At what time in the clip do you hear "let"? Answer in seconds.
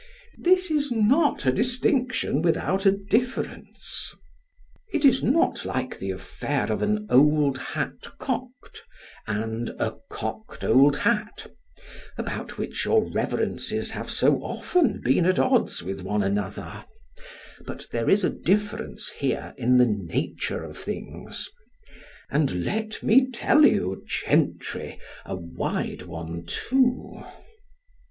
22.65-23.03